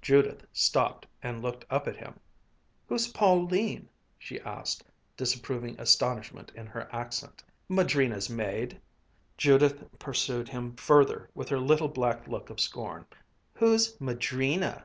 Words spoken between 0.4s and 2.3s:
stopped and looked up at him.